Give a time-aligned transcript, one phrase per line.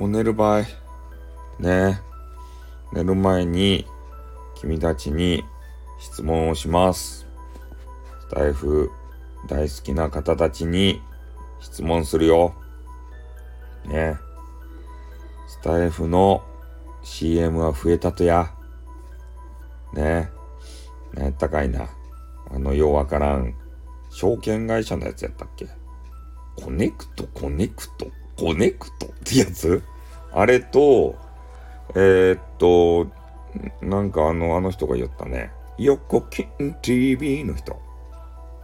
[0.00, 0.60] もう寝る場合、
[1.58, 2.00] ね。
[2.94, 3.84] 寝る前に
[4.54, 5.44] 君たちに
[5.98, 7.26] 質問をします。
[8.20, 8.90] スタイフ
[9.46, 11.02] 大好きな方たちに
[11.60, 12.54] 質問するよ。
[13.84, 14.16] ね。
[15.46, 16.42] スタイフの
[17.02, 18.54] CM は増えたとや。
[19.92, 20.30] ね。
[21.12, 21.90] 何やったかいな。
[22.50, 23.54] あの、ようわからん。
[24.08, 25.68] 証券会社のやつやったっけ？
[26.56, 28.06] コネクト、コネクト、
[28.40, 29.82] コネクトってやつ？
[30.32, 31.14] あれと、
[31.90, 33.06] えー、っと、
[33.84, 35.52] なんかあの、あの人が言ったね。
[35.76, 36.48] 横金
[36.80, 37.78] TV の人。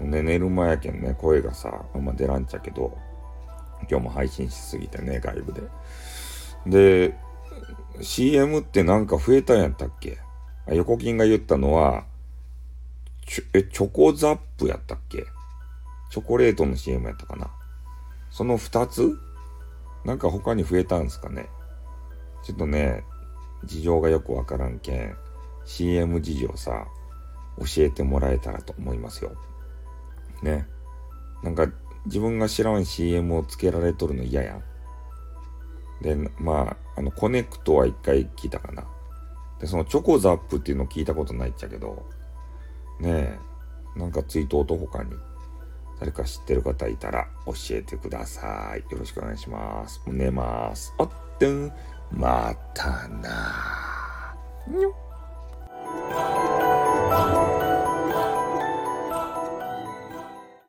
[0.01, 2.97] ね、寝る前やけんね、声がさ、あんま出らんちゃけど、
[3.91, 5.61] 今日も配信しすぎてね、外部で。
[6.67, 7.15] で、
[8.01, 10.17] CM ってなんか増えたんやったっけ？
[10.69, 12.05] 横金が言ったのは、
[13.27, 15.27] ちょ、え、チョコザップやったっけ？
[16.11, 17.51] チョコレートの CM やったかな？
[18.31, 19.19] その二つ？
[20.07, 21.49] なんか他に増えたんすかね
[22.45, 23.03] ちょっとね、
[23.65, 25.17] 事情がよくわからんけん、
[25.65, 26.87] CM 事情さ、
[27.59, 29.33] 教えてもらえたらと思いますよ。
[30.43, 30.69] ね。
[31.43, 31.67] なんか
[32.05, 34.63] 自分が知らん CM をつけられとるの嫌やん。
[36.03, 38.85] で、まあ、あの、コネクトは一回聞いたかな。
[39.59, 42.07] で、そのチョコザップっていうの聞いたことないっちゃけど、
[43.01, 43.39] ね
[43.97, 45.11] え、なんかツイートと他に
[45.99, 48.81] 誰か知ってる方いたら教えてください。
[48.93, 50.01] よろしくお願いします。
[50.07, 50.95] 寝ます。
[50.99, 51.11] あっ、
[52.11, 53.76] またな。